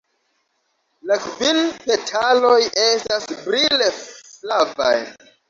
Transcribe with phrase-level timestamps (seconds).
[1.11, 2.57] La kvin petaloj
[2.87, 4.93] estas brile flavaj.